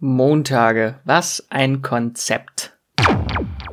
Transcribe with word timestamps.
Montage, 0.00 1.00
was 1.04 1.44
ein 1.50 1.82
Konzept. 1.82 2.78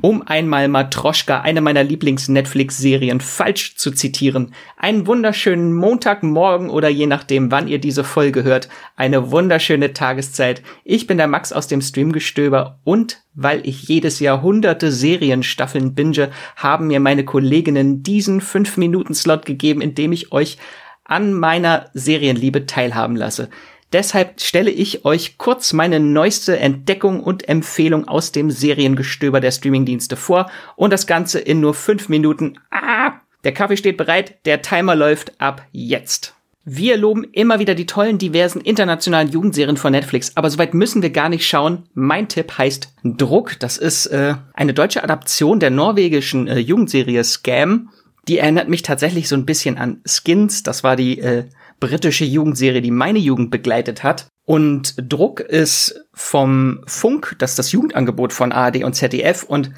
Um 0.01 0.23
einmal 0.23 0.67
Matroschka, 0.67 1.41
eine 1.41 1.61
meiner 1.61 1.83
Lieblings-Netflix-Serien, 1.83 3.21
falsch 3.21 3.75
zu 3.75 3.91
zitieren. 3.91 4.55
Einen 4.75 5.05
wunderschönen 5.05 5.71
Montagmorgen 5.75 6.71
oder 6.71 6.89
je 6.89 7.05
nachdem, 7.05 7.51
wann 7.51 7.67
ihr 7.67 7.77
diese 7.77 8.03
Folge 8.03 8.43
hört, 8.43 8.69
eine 8.95 9.29
wunderschöne 9.29 9.93
Tageszeit. 9.93 10.63
Ich 10.83 11.05
bin 11.05 11.19
der 11.19 11.27
Max 11.27 11.53
aus 11.53 11.67
dem 11.67 11.81
Streamgestöber 11.81 12.79
und 12.83 13.21
weil 13.35 13.61
ich 13.67 13.83
jedes 13.87 14.19
Jahr 14.19 14.41
hunderte 14.41 14.91
Serienstaffeln 14.91 15.93
binge, 15.93 16.31
haben 16.55 16.87
mir 16.87 16.99
meine 16.99 17.23
Kolleginnen 17.23 18.01
diesen 18.01 18.41
5-Minuten-Slot 18.41 19.45
gegeben, 19.45 19.81
in 19.81 19.93
dem 19.93 20.11
ich 20.11 20.31
euch 20.31 20.57
an 21.03 21.33
meiner 21.33 21.91
Serienliebe 21.93 22.65
teilhaben 22.65 23.15
lasse. 23.15 23.49
Deshalb 23.95 24.41
stelle 24.41 24.71
ich 24.71 25.05
euch 25.05 25.37
kurz 25.37 25.71
meine 25.71 26.01
neueste 26.01 26.59
Entdeckung 26.59 27.21
und 27.21 27.47
Empfehlung 27.47 28.09
aus 28.09 28.33
dem 28.33 28.51
Seriengestöber 28.51 29.39
der 29.39 29.51
Streamingdienste 29.51 30.17
vor 30.17 30.51
und 30.75 30.91
das 30.91 31.07
Ganze 31.07 31.39
in 31.39 31.61
nur 31.61 31.73
fünf 31.73 32.09
Minuten. 32.09 32.59
Ah, 32.71 33.13
der 33.45 33.53
Kaffee 33.53 33.77
steht 33.77 33.95
bereit, 33.95 34.35
der 34.43 34.61
Timer 34.61 34.95
läuft 34.95 35.39
ab 35.39 35.65
jetzt. 35.71 36.35
Wir 36.65 36.97
loben 36.97 37.23
immer 37.23 37.59
wieder 37.59 37.73
die 37.73 37.85
tollen, 37.85 38.17
diversen 38.17 38.59
internationalen 38.59 39.31
Jugendserien 39.31 39.77
von 39.77 39.93
Netflix, 39.93 40.33
aber 40.35 40.49
soweit 40.49 40.73
müssen 40.73 41.01
wir 41.01 41.11
gar 41.11 41.29
nicht 41.29 41.47
schauen. 41.47 41.83
Mein 41.93 42.27
Tipp 42.27 42.57
heißt 42.57 42.93
Druck. 43.05 43.57
Das 43.61 43.77
ist 43.77 44.07
äh, 44.07 44.35
eine 44.53 44.73
deutsche 44.73 45.05
Adaption 45.05 45.61
der 45.61 45.69
norwegischen 45.69 46.49
äh, 46.49 46.59
Jugendserie 46.59 47.23
Scam. 47.23 47.91
Die 48.27 48.39
erinnert 48.39 48.67
mich 48.67 48.81
tatsächlich 48.81 49.29
so 49.29 49.35
ein 49.35 49.45
bisschen 49.45 49.77
an 49.77 50.01
Skins. 50.05 50.63
Das 50.63 50.83
war 50.83 50.97
die 50.97 51.19
äh, 51.19 51.45
britische 51.79 52.25
Jugendserie, 52.25 52.81
die 52.81 52.91
meine 52.91 53.19
Jugend 53.19 53.51
begleitet 53.51 54.03
hat. 54.03 54.27
Und 54.45 54.95
Druck 54.97 55.39
ist 55.39 55.99
vom 56.13 56.81
Funk, 56.85 57.35
das 57.39 57.51
ist 57.51 57.59
das 57.59 57.71
Jugendangebot 57.71 58.31
von 58.31 58.51
ARD 58.51 58.83
und 58.83 58.93
ZDF. 58.93 59.43
Und 59.43 59.71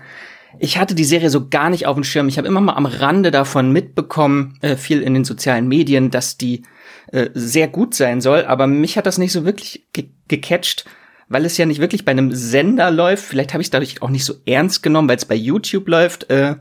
ich 0.60 0.78
hatte 0.78 0.96
die 0.96 1.06
Serie 1.06 1.30
so 1.30 1.48
gar 1.50 1.70
nicht 1.70 1.86
auf 1.86 1.96
dem 1.96 2.04
Schirm. 2.04 2.28
Ich 2.28 2.38
habe 2.38 2.48
immer 2.48 2.62
mal 2.62 2.74
am 2.74 2.86
Rande 2.86 3.32
davon 3.32 3.72
mitbekommen, 3.72 4.58
äh, 4.62 4.76
viel 4.76 5.02
in 5.02 5.14
den 5.14 5.24
sozialen 5.24 5.68
Medien, 5.68 6.12
dass 6.12 6.38
die 6.38 6.64
äh, 7.12 7.30
sehr 7.34 7.68
gut 7.68 7.94
sein 7.94 8.22
soll. 8.22 8.46
Aber 8.46 8.68
mich 8.68 8.98
hat 8.98 9.06
das 9.06 9.18
nicht 9.18 9.32
so 9.32 9.46
wirklich 9.46 9.88
ge 9.94 10.10
gecatcht, 10.28 10.84
weil 11.30 11.46
es 11.46 11.58
ja 11.58 11.66
nicht 11.66 11.80
wirklich 11.80 12.04
bei 12.04 12.12
einem 12.12 12.34
Sender 12.34 12.92
läuft. 12.92 13.24
Vielleicht 13.24 13.54
habe 13.54 13.62
ich 13.62 13.70
dadurch 13.70 14.02
auch 14.02 14.10
nicht 14.10 14.26
so 14.26 14.36
ernst 14.46 14.84
genommen, 14.84 15.08
weil 15.08 15.16
es 15.16 15.26
bei 15.26 15.36
YouTube 15.36 15.88
läuft. 15.88 16.30
Äh, 16.30 16.56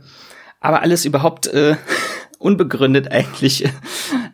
aber 0.60 0.82
alles 0.82 1.04
überhaupt 1.04 1.48
äh, 1.48 1.76
unbegründet 2.38 3.10
eigentlich. 3.10 3.64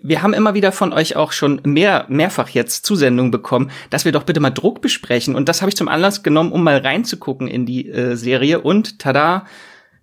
Wir 0.03 0.23
haben 0.23 0.35
immer 0.35 0.55
wieder 0.55 0.73
von 0.73 0.93
euch 0.93 1.17
auch 1.17 1.33
schon 1.33 1.61
mehr, 1.65 2.07
mehrfach 2.09 2.49
jetzt 2.49 2.85
Zusendungen 2.85 3.31
bekommen, 3.31 3.71
dass 3.91 4.05
wir 4.05 4.13
doch 4.13 4.25
bitte 4.25 4.41
mal 4.41 4.51
Druck 4.51 4.81
besprechen. 4.83 5.35
Und 5.35 5.49
das 5.49 5.63
habe 5.63 5.71
ich 5.71 5.77
zum 5.77 5.89
Anlass 5.89 6.23
genommen, 6.23 6.53
um 6.53 6.65
mal 6.65 6.79
reinzugucken 6.79 7.49
in 7.49 7.67
die 7.67 7.89
äh, 7.89 8.17
Serie. 8.17 8.61
Und 8.61 8.99
tada, 8.99 9.47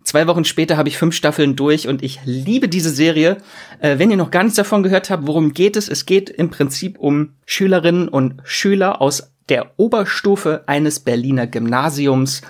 Zwei 0.04 0.26
Wochen 0.26 0.46
später 0.46 0.76
habe 0.76 0.90
ich 0.90 0.98
fünf 0.98 1.14
Staffeln 1.14 1.56
durch 1.56 1.88
und 1.88 2.02
ich 2.02 2.22
liebe 2.26 2.68
diese 2.68 2.90
Serie. 2.90 3.38
Äh, 3.80 4.00
wenn 4.00 4.10
ihr 4.10 4.18
noch 4.18 4.32
gar 4.32 4.42
nichts 4.42 4.56
davon 4.56 4.82
gehört 4.82 5.12
habt, 5.12 5.28
worum 5.28 5.54
geht 5.54 5.76
es? 5.76 5.88
Es 5.88 6.08
geht 6.08 6.32
im 6.32 6.50
Prinzip 6.50 6.98
um 6.98 7.34
Schülerinnen 7.46 8.08
und 8.08 8.42
Schüler 8.44 9.02
aus 9.02 9.34
der 9.50 9.74
Oberstufe 9.78 10.64
eines 10.68 11.00
Berliner 11.00 11.46
Gymnasiums 11.46 12.42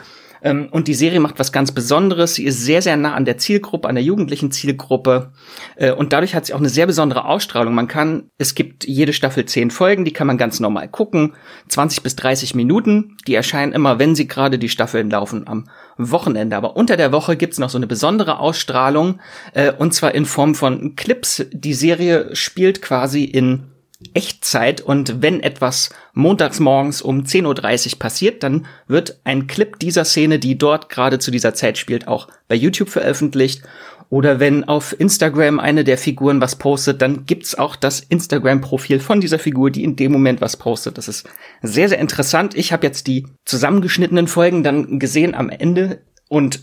und 0.72 0.88
die 0.88 0.94
Serie 0.94 1.20
macht 1.20 1.40
was 1.40 1.52
ganz 1.52 1.72
Besonderes. 1.72 2.36
Sie 2.36 2.46
ist 2.46 2.64
sehr, 2.64 2.82
sehr 2.82 2.98
nah 2.98 3.14
an 3.14 3.26
der 3.26 3.38
Zielgruppe, 3.38 3.88
an 3.88 3.96
der 3.96 4.04
jugendlichen 4.04 4.52
Zielgruppe. 4.52 5.32
Äh, 5.76 5.92
und 5.92 6.14
dadurch 6.14 6.36
hat 6.36 6.46
sie 6.46 6.54
auch 6.54 6.60
eine 6.60 6.70
sehr 6.70 6.88
besondere 6.88 7.26
Ausstrahlung. 7.26 7.74
Man 7.74 7.88
kann, 7.88 8.30
es 8.38 8.56
gibt 8.56 8.88
jede 8.88 9.14
Staffel 9.14 9.46
zehn 9.46 9.72
Folgen, 9.72 10.06
die 10.06 10.14
kann 10.14 10.28
man 10.28 10.38
ganz 10.38 10.60
normal 10.60 10.88
gucken. 10.88 11.34
20 11.68 12.04
bis 12.04 12.16
30 12.16 12.56
Minuten. 12.56 13.18
Die 13.28 13.36
erscheinen 13.36 13.74
immer, 13.74 14.00
wenn 14.00 14.16
sie 14.16 14.28
gerade 14.28 14.60
die 14.60 14.70
Staffeln 14.70 15.10
laufen, 15.10 15.48
am 15.48 15.70
Wochenende. 15.98 16.56
Aber 16.56 16.76
unter 16.76 16.98
der 16.98 17.12
Woche 17.12 17.36
gibt's 17.36 17.60
noch 17.60 17.70
so 17.70 17.78
eine 17.78 17.88
besondere 17.88 18.40
Ausstrahlung. 18.40 19.20
Äh, 19.54 19.74
und 19.74 19.94
zwar 19.94 20.16
in 20.16 20.26
Form 20.26 20.56
von 20.56 20.96
Clips. 20.96 21.46
Die 21.52 21.74
Serie 21.74 22.36
spielt 22.36 22.82
quasi 22.82 23.24
in 23.24 23.66
Echtzeit 24.14 24.80
und 24.80 25.22
wenn 25.22 25.42
etwas 25.42 25.90
montags 26.14 26.62
morgens 26.62 27.02
um 27.02 27.24
10.30 27.24 27.94
Uhr 27.94 28.00
passiert, 28.00 28.44
dann 28.44 28.66
wird 28.88 29.20
ein 29.26 29.48
Clip 29.48 29.78
dieser 29.78 30.06
Szene, 30.06 30.40
die 30.40 30.58
dort 30.58 30.90
gerade 30.90 31.20
zu 31.20 31.32
dieser 31.32 31.54
Zeit 31.54 31.78
spielt, 31.78 32.08
auch 32.08 32.30
bei 32.48 32.56
YouTube 32.56 32.90
veröffentlicht. 32.90 33.64
Oder 34.10 34.40
wenn 34.40 34.64
auf 34.64 35.00
Instagram 35.00 35.60
eine 35.60 35.84
der 35.84 35.98
Figuren 35.98 36.42
was 36.42 36.56
postet, 36.56 37.02
dann 37.02 37.26
gibt's 37.26 37.56
auch 37.56 37.76
das 37.76 38.00
Instagram-Profil 38.00 39.02
von 39.02 39.22
dieser 39.22 39.38
Figur, 39.38 39.70
die 39.70 39.84
in 39.84 39.98
dem 39.98 40.12
Moment 40.12 40.42
was 40.42 40.58
postet. 40.58 40.98
Das 40.98 41.08
ist 41.08 41.30
sehr, 41.62 41.90
sehr 41.90 42.00
interessant. 42.00 42.56
Ich 42.56 42.72
habe 42.72 42.88
jetzt 42.88 43.06
die 43.06 43.28
zusammengeschnittenen 43.46 44.28
Folgen 44.28 44.64
dann 44.64 44.98
gesehen 44.98 45.36
am 45.36 45.50
Ende 45.50 46.02
und 46.28 46.62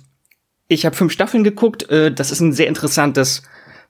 ich 0.69 0.87
habe 0.87 0.97
fünf 0.97 1.13
Staffeln 1.13 1.45
geguckt. 1.45 1.89
Äh, 1.91 2.13
das 2.13 2.33
ist 2.33 2.41
ein 2.41 2.53
sehr 2.53 2.67
interessantes 2.67 3.43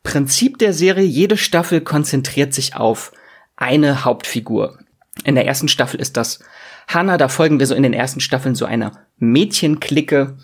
Prinzip 0.02 0.58
der 0.58 0.74
Serie. 0.74 1.04
Jede 1.04 1.36
Staffel 1.36 1.80
konzentriert 1.80 2.52
sich 2.52 2.76
auf 2.76 3.12
eine 3.56 4.04
Hauptfigur. 4.04 4.78
In 5.24 5.34
der 5.34 5.46
ersten 5.46 5.68
Staffel 5.68 6.00
ist 6.00 6.16
das 6.16 6.40
Hannah, 6.88 7.16
da 7.16 7.28
folgen 7.28 7.58
wir 7.58 7.66
so 7.66 7.74
in 7.74 7.82
den 7.82 7.94
ersten 7.94 8.20
Staffeln 8.20 8.54
so 8.54 8.64
einer 8.64 8.92
Mädchenklicke 9.18 10.36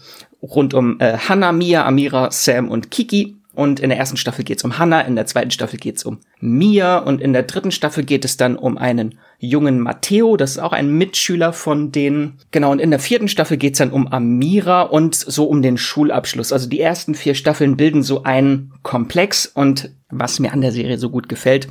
rund 0.43 0.75
um 0.75 0.99
äh, 0.99 1.19
Hannah, 1.19 1.53
Mia, 1.53 1.87
Amira, 1.87 2.31
Sam 2.31 2.69
und 2.69 2.91
Kiki. 2.91 3.37
Und 3.55 3.81
in 3.81 3.91
der 3.91 3.99
ersten 3.99 4.17
Staffel 4.17 4.45
geht's 4.45 4.65
um 4.65 4.79
Hannah, 4.79 5.03
in 5.03 5.15
der 5.15 5.27
zweiten 5.27 5.51
Staffel 5.51 5.79
geht's 5.79 6.05
um 6.05 6.21
Mia 6.45 6.99
und 6.99 7.21
in 7.21 7.33
der 7.33 7.45
dritten 7.45 7.71
Staffel 7.71 8.05
geht 8.05 8.25
es 8.25 8.37
dann 8.37 8.57
um 8.57 8.77
einen 8.77 9.21
jungen 9.39 9.79
Matteo, 9.79 10.37
das 10.37 10.53
ist 10.53 10.59
auch 10.59 10.73
ein 10.73 10.91
Mitschüler 10.91 11.53
von 11.53 11.93
denen. 11.93 12.39
Genau, 12.51 12.73
und 12.73 12.81
in 12.81 12.91
der 12.91 12.99
vierten 12.99 13.29
Staffel 13.29 13.57
geht's 13.57 13.79
dann 13.79 13.93
um 13.93 14.09
Amira 14.09 14.83
und 14.83 15.15
so 15.15 15.45
um 15.45 15.63
den 15.63 15.79
Schulabschluss. 15.79 16.53
Also 16.53 16.69
die 16.69 16.81
ersten 16.81 17.15
vier 17.15 17.37
Staffeln 17.37 17.77
bilden 17.77 18.03
so 18.03 18.25
einen 18.25 18.73
Komplex 18.83 19.47
und 19.47 19.91
was 20.11 20.41
mir 20.41 20.53
an 20.53 20.61
der 20.61 20.73
Serie 20.73 20.99
so 20.99 21.11
gut 21.11 21.29
gefällt, 21.29 21.69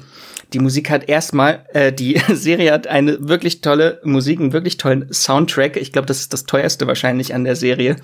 die 0.53 0.59
Musik 0.59 0.89
hat 0.89 1.07
erstmal, 1.07 1.65
äh, 1.73 1.93
die 1.93 2.21
Serie 2.33 2.73
hat 2.73 2.87
eine 2.87 3.29
wirklich 3.29 3.61
tolle 3.61 4.01
Musik, 4.03 4.39
einen 4.39 4.53
wirklich 4.53 4.77
tollen 4.77 5.11
Soundtrack. 5.11 5.77
Ich 5.77 5.93
glaube, 5.93 6.07
das 6.07 6.19
ist 6.19 6.33
das 6.33 6.45
teuerste 6.45 6.87
wahrscheinlich 6.87 7.33
an 7.33 7.45
der 7.45 7.55
Serie. 7.55 7.95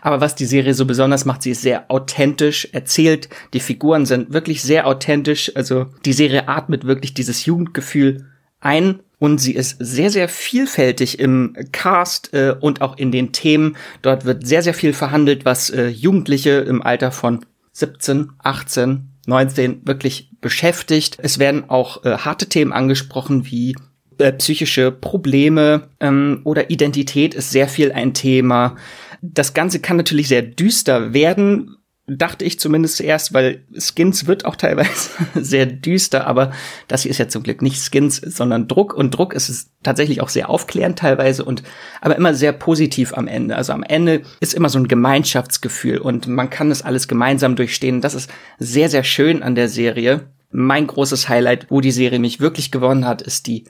Aber 0.00 0.20
was 0.20 0.34
die 0.34 0.46
Serie 0.46 0.72
so 0.72 0.86
besonders 0.86 1.26
macht, 1.26 1.42
sie 1.42 1.50
ist 1.50 1.62
sehr 1.62 1.90
authentisch 1.90 2.68
erzählt. 2.72 3.28
Die 3.52 3.60
Figuren 3.60 4.06
sind 4.06 4.32
wirklich 4.32 4.62
sehr 4.62 4.86
authentisch. 4.86 5.52
Also 5.54 5.86
die 6.06 6.09
Serie 6.12 6.48
atmet 6.48 6.84
wirklich 6.84 7.14
dieses 7.14 7.44
Jugendgefühl 7.44 8.26
ein 8.60 9.00
und 9.18 9.38
sie 9.38 9.54
ist 9.54 9.76
sehr, 9.78 10.10
sehr 10.10 10.28
vielfältig 10.28 11.18
im 11.18 11.54
Cast 11.72 12.32
äh, 12.32 12.54
und 12.58 12.80
auch 12.80 12.96
in 12.96 13.12
den 13.12 13.32
Themen. 13.32 13.76
Dort 14.02 14.24
wird 14.24 14.46
sehr, 14.46 14.62
sehr 14.62 14.74
viel 14.74 14.92
verhandelt, 14.92 15.44
was 15.44 15.70
äh, 15.70 15.88
Jugendliche 15.88 16.50
im 16.50 16.82
Alter 16.82 17.12
von 17.12 17.44
17, 17.72 18.30
18, 18.38 19.08
19 19.26 19.82
wirklich 19.86 20.30
beschäftigt. 20.40 21.18
Es 21.20 21.38
werden 21.38 21.68
auch 21.68 22.04
äh, 22.04 22.16
harte 22.16 22.48
Themen 22.48 22.72
angesprochen 22.72 23.44
wie 23.46 23.76
äh, 24.18 24.32
psychische 24.32 24.90
Probleme 24.90 25.88
ähm, 26.00 26.40
oder 26.44 26.70
Identität 26.70 27.34
ist 27.34 27.50
sehr 27.50 27.68
viel 27.68 27.92
ein 27.92 28.14
Thema. 28.14 28.76
Das 29.22 29.54
Ganze 29.54 29.80
kann 29.80 29.96
natürlich 29.96 30.28
sehr 30.28 30.42
düster 30.42 31.12
werden, 31.12 31.76
dachte 32.16 32.44
ich 32.44 32.58
zumindest 32.58 33.00
erst, 33.00 33.32
weil 33.32 33.62
Skins 33.78 34.26
wird 34.26 34.44
auch 34.44 34.56
teilweise 34.56 35.10
sehr 35.34 35.66
düster, 35.66 36.26
aber 36.26 36.52
das 36.88 37.02
hier 37.02 37.10
ist 37.10 37.18
ja 37.18 37.28
zum 37.28 37.44
Glück 37.44 37.62
nicht 37.62 37.80
Skins, 37.80 38.16
sondern 38.16 38.66
Druck 38.66 38.94
und 38.94 39.12
Druck 39.12 39.32
ist 39.32 39.48
es 39.48 39.70
tatsächlich 39.84 40.20
auch 40.20 40.28
sehr 40.28 40.50
aufklärend 40.50 40.98
teilweise 40.98 41.44
und 41.44 41.62
aber 42.00 42.16
immer 42.16 42.34
sehr 42.34 42.52
positiv 42.52 43.14
am 43.14 43.28
Ende. 43.28 43.54
Also 43.54 43.72
am 43.72 43.84
Ende 43.84 44.22
ist 44.40 44.54
immer 44.54 44.68
so 44.68 44.78
ein 44.78 44.88
Gemeinschaftsgefühl 44.88 45.98
und 45.98 46.26
man 46.26 46.50
kann 46.50 46.68
das 46.68 46.82
alles 46.82 47.06
gemeinsam 47.06 47.54
durchstehen. 47.54 48.00
Das 48.00 48.14
ist 48.14 48.28
sehr, 48.58 48.88
sehr 48.88 49.04
schön 49.04 49.42
an 49.42 49.54
der 49.54 49.68
Serie. 49.68 50.28
Mein 50.50 50.88
großes 50.88 51.28
Highlight, 51.28 51.66
wo 51.70 51.80
die 51.80 51.92
Serie 51.92 52.18
mich 52.18 52.40
wirklich 52.40 52.72
gewonnen 52.72 53.06
hat, 53.06 53.22
ist 53.22 53.46
die 53.46 53.66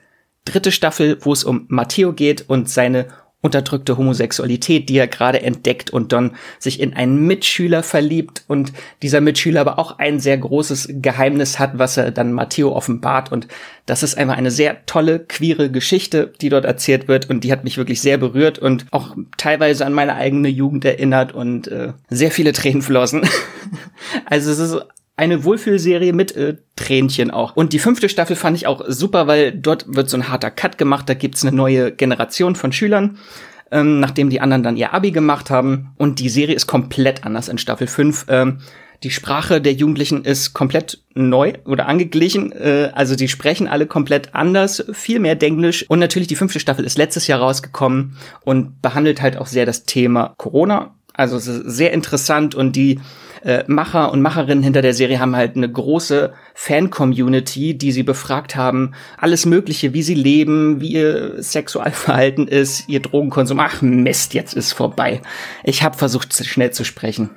dritte 0.47 0.73
Staffel, 0.73 1.19
wo 1.21 1.35
es 1.35 1.45
um 1.45 1.67
Matteo 1.69 2.15
geht 2.15 2.49
und 2.49 2.71
seine 2.71 3.09
unterdrückte 3.43 3.97
Homosexualität, 3.97 4.89
die 4.89 4.99
er 4.99 5.07
gerade 5.07 5.43
entdeckt 5.43 5.91
und 5.91 6.13
dann 6.13 6.37
sich 6.59 6.79
in 6.79 6.95
einen 6.95 7.27
Mitschüler 7.27 7.83
verliebt 7.83 8.45
und 8.49 8.73
dieser 9.03 9.23
Mitschüler 9.23 9.63
aber 9.63 9.79
auch 9.79 9.99
ein 9.99 10.21
sehr 10.21 10.37
großes 10.37 10.89
Geheimnis 10.97 11.59
hat, 11.59 11.79
was 11.79 11.97
er 11.97 12.11
dann 12.11 12.33
Matteo 12.33 12.73
offenbart 12.73 13.33
und 13.33 13.49
das 13.87 14.03
ist 14.03 14.17
einfach 14.17 14.37
eine 14.37 14.51
sehr 14.51 14.85
tolle 14.85 15.21
queere 15.21 15.71
Geschichte, 15.71 16.33
die 16.41 16.51
dort 16.51 16.67
erzählt 16.67 17.09
wird 17.09 17.31
und 17.31 17.43
die 17.43 17.51
hat 17.51 17.65
mich 17.65 17.79
wirklich 17.79 18.03
sehr 18.03 18.19
berührt 18.19 18.59
und 18.59 18.87
auch 18.91 19.17
teilweise 19.39 19.87
an 19.87 19.95
meine 19.95 20.17
eigene 20.17 20.49
Jugend 20.49 20.85
erinnert 20.85 21.33
und 21.33 21.67
äh, 21.69 21.95
sehr 22.11 22.31
viele 22.31 22.53
Tränen 22.53 22.83
flossen. 22.83 23.23
also 24.27 24.51
es 24.51 24.59
ist 24.59 24.87
eine 25.21 25.45
Wohlfühlserie 25.45 26.15
mit 26.15 26.35
äh, 26.35 26.57
Tränchen 26.77 27.31
auch. 27.31 27.55
Und 27.55 27.75
die 27.75 27.79
fünfte 27.79 28.09
Staffel 28.09 28.37
fand 28.37 28.57
ich 28.57 28.67
auch 28.67 28.83
super, 28.89 29.27
weil 29.27 29.53
dort 29.53 29.85
wird 29.87 30.09
so 30.09 30.17
ein 30.17 30.31
harter 30.31 30.51
Cut 30.51 30.79
gemacht. 30.79 31.11
Da 31.11 31.15
gibt's 31.15 31.45
eine 31.45 31.55
neue 31.55 31.93
Generation 31.93 32.57
von 32.57 32.73
Schülern, 32.73 33.19
ähm, 33.71 34.01
nachdem 34.01 34.31
die 34.31 34.41
anderen 34.41 34.63
dann 34.63 34.79
ihr 34.79 34.95
Abi 34.95 35.11
gemacht 35.11 35.51
haben. 35.51 35.91
Und 35.99 36.21
die 36.21 36.31
Serie 36.31 36.55
ist 36.55 36.67
komplett 36.67 37.25
anders 37.25 37.49
in 37.49 37.59
Staffel 37.59 37.87
5. 37.87 38.27
Ähm, 38.29 38.59
Die 39.03 39.11
Sprache 39.11 39.61
der 39.61 39.75
Jugendlichen 39.75 40.25
ist 40.25 40.55
komplett 40.55 41.03
neu 41.15 41.53
oder 41.67 41.87
angeglichen. 41.87 42.53
Äh, 42.53 42.91
also 42.95 43.15
die 43.15 43.29
sprechen 43.29 43.69
alle 43.69 43.87
komplett 43.87 44.35
anders, 44.35 44.85
viel 44.93 45.21
mehr 45.21 45.35
Denglisch. 45.35 45.85
Und 45.89 45.99
natürlich 45.99 46.29
die 46.29 46.37
fünfte 46.37 46.61
Staffel 46.61 46.87
ist 46.87 46.97
letztes 46.97 47.27
Jahr 47.27 47.41
rausgekommen 47.41 48.17
und 48.43 48.81
behandelt 48.81 49.21
halt 49.21 49.37
auch 49.37 49.47
sehr 49.47 49.67
das 49.67 49.85
Thema 49.85 50.33
Corona. 50.39 50.95
Also 51.13 51.37
es 51.37 51.47
ist 51.47 51.77
sehr 51.77 51.93
interessant 51.93 52.55
und 52.55 52.75
die 52.75 53.01
äh, 53.43 53.65
Macher 53.67 54.13
und 54.13 54.23
Macherinnen 54.23 54.63
hinter 54.63 54.83
der 54.83 54.95
Serie 54.95 55.21
haben 55.21 55.37
halt 55.37 55.57
eine 55.57 55.71
große 55.71 56.33
Fan-Community, 56.55 57.77
die 57.77 57.93
sie 57.93 58.03
befragt 58.03 58.57
haben. 58.57 58.95
Alles 59.17 59.47
Mögliche, 59.47 59.93
wie 59.95 60.03
sie 60.03 60.15
leben, 60.15 60.81
wie 60.81 60.93
ihr 60.93 61.43
Sexualverhalten 61.43 62.49
ist, 62.49 62.89
ihr 62.89 63.01
Drogenkonsum. 63.01 63.59
Ach 63.61 63.83
Mist, 63.83 64.35
jetzt 64.35 64.55
ist 64.55 64.73
vorbei. 64.73 65.23
Ich 65.65 65.83
habe 65.83 65.97
versucht, 65.97 66.35
schnell 66.35 66.71
zu 66.71 66.85
sprechen. 66.85 67.31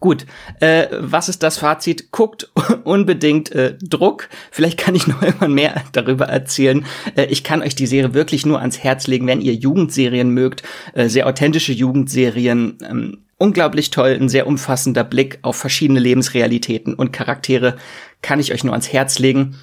Gut, 0.00 0.26
äh, 0.60 0.86
was 0.92 1.28
ist 1.28 1.42
das 1.42 1.58
Fazit? 1.58 2.12
Guckt 2.12 2.50
unbedingt 2.84 3.50
äh, 3.50 3.76
Druck. 3.82 4.28
Vielleicht 4.50 4.78
kann 4.78 4.94
ich 4.94 5.06
noch 5.08 5.22
irgendwann 5.22 5.54
mehr 5.54 5.82
darüber 5.92 6.26
erzählen. 6.26 6.86
Äh, 7.16 7.26
ich 7.26 7.42
kann 7.42 7.62
euch 7.62 7.74
die 7.74 7.86
Serie 7.86 8.14
wirklich 8.14 8.46
nur 8.46 8.60
ans 8.60 8.78
Herz 8.78 9.08
legen, 9.08 9.26
wenn 9.26 9.40
ihr 9.40 9.54
Jugendserien 9.54 10.30
mögt, 10.30 10.62
äh, 10.94 11.08
sehr 11.08 11.26
authentische 11.26 11.72
Jugendserien. 11.72 12.78
Ähm, 12.88 13.18
unglaublich 13.38 13.90
toll, 13.90 14.16
ein 14.20 14.28
sehr 14.28 14.46
umfassender 14.46 15.04
Blick 15.04 15.38
auf 15.42 15.56
verschiedene 15.56 16.00
Lebensrealitäten 16.00 16.94
und 16.94 17.12
Charaktere 17.12 17.76
kann 18.20 18.40
ich 18.40 18.52
euch 18.52 18.64
nur 18.64 18.74
ans 18.74 18.92
Herz 18.92 19.18
legen. 19.18 19.56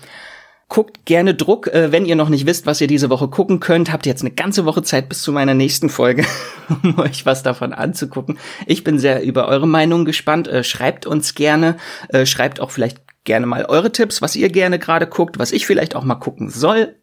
Guckt 0.68 1.06
gerne 1.06 1.36
Druck. 1.36 1.68
Äh, 1.68 1.92
wenn 1.92 2.06
ihr 2.06 2.16
noch 2.16 2.30
nicht 2.30 2.48
wisst, 2.48 2.66
was 2.66 2.81
ihr 2.81 2.88
diese 2.88 3.12
Woche 3.12 3.27
gucken 3.27 3.60
könnt, 3.60 3.92
habt 3.92 4.07
ihr 4.07 4.12
jetzt 4.12 4.24
eine 4.24 4.31
ganze 4.31 4.66
Woche 4.66 4.81
Zeit 4.81 5.10
bis 5.10 5.22
zu 5.22 5.31
meiner 5.31 5.54
nächsten 5.54 5.89
Folge, 5.89 6.25
um 6.83 6.98
euch 6.98 7.25
was 7.25 7.44
davon 7.44 7.72
anzugucken. 7.72 8.39
Ich 8.66 8.83
bin 8.83 8.98
sehr 8.98 9.22
über 9.22 9.48
eure 9.48 9.68
Meinung 9.68 10.06
gespannt. 10.06 10.48
Äh, 10.48 10.63
schreibt 10.63 11.06
uns 11.06 11.36
gerne. 11.36 11.78
Äh, 12.10 12.25
schreibt 12.25 12.60
auch 12.60 12.71
vielleicht 12.71 12.98
gerne 13.25 13.45
mal 13.45 13.66
eure 13.66 13.92
Tipps, 13.92 14.21
was 14.21 14.36
ihr 14.36 14.50
gerne 14.50 14.80
gerade 14.80 15.06
guckt, 15.06 15.38
was 15.38 15.51
ich 15.51 15.68
vielleicht 15.68 15.95
auch 15.95 16.04
mal 16.04 16.16
gucken 16.16 16.50
soll. 16.50 16.95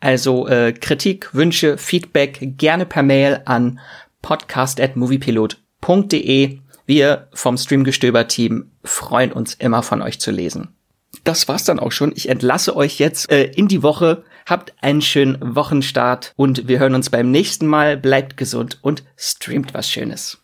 Also 0.00 0.48
äh, 0.48 0.72
Kritik, 0.72 1.32
Wünsche, 1.34 1.78
Feedback 1.78 2.56
gerne 2.56 2.86
per 2.86 3.02
Mail 3.02 3.42
an 3.44 3.78
podcast@moviepilot.de. 5.80 6.58
Wir 6.86 7.28
vom 7.32 7.56
Streamgestöber-Team 7.56 8.70
freuen 8.82 9.32
uns 9.32 9.54
immer 9.54 9.82
von 9.82 10.02
euch 10.02 10.18
zu 10.18 10.32
lesen 10.32 10.74
das 11.24 11.48
war's 11.48 11.64
dann 11.64 11.78
auch 11.78 11.92
schon. 11.92 12.12
Ich 12.14 12.28
entlasse 12.28 12.76
euch 12.76 12.98
jetzt 12.98 13.30
äh, 13.30 13.44
in 13.44 13.68
die 13.68 13.82
Woche. 13.82 14.24
Habt 14.46 14.72
einen 14.80 15.02
schönen 15.02 15.38
Wochenstart 15.54 16.32
und 16.36 16.66
wir 16.66 16.78
hören 16.78 16.94
uns 16.94 17.10
beim 17.10 17.30
nächsten 17.30 17.66
Mal. 17.66 17.96
Bleibt 17.96 18.36
gesund 18.36 18.78
und 18.82 19.04
streamt 19.16 19.74
was 19.74 19.90
Schönes. 19.90 20.39